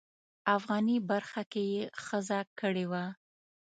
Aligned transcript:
افغاني 0.55 0.97
برخه 1.09 1.41
کې 1.51 1.63
یې 1.73 1.83
ښځه 2.05 2.39
کړې 2.59 2.85
وه. 2.91 3.05